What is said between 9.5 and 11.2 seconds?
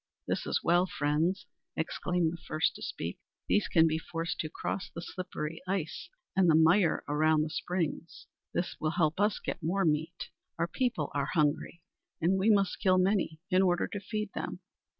more meat. Our people